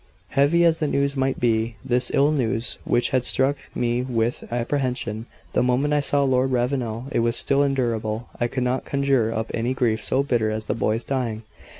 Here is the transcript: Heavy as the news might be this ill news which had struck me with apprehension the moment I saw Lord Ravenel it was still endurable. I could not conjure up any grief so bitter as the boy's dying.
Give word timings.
Heavy 0.29 0.65
as 0.65 0.79
the 0.79 0.87
news 0.87 1.15
might 1.15 1.39
be 1.39 1.75
this 1.85 2.09
ill 2.15 2.31
news 2.31 2.79
which 2.85 3.11
had 3.11 3.23
struck 3.23 3.55
me 3.75 4.01
with 4.01 4.43
apprehension 4.51 5.27
the 5.53 5.61
moment 5.61 5.93
I 5.93 5.99
saw 5.99 6.23
Lord 6.23 6.49
Ravenel 6.51 7.05
it 7.11 7.19
was 7.19 7.35
still 7.35 7.61
endurable. 7.61 8.27
I 8.39 8.47
could 8.47 8.63
not 8.63 8.83
conjure 8.83 9.31
up 9.31 9.51
any 9.53 9.75
grief 9.75 10.03
so 10.03 10.23
bitter 10.23 10.49
as 10.49 10.65
the 10.65 10.73
boy's 10.73 11.03
dying. 11.03 11.43